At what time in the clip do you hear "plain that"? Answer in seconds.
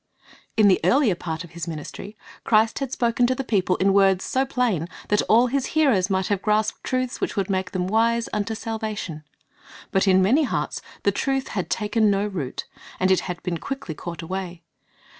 4.47-5.21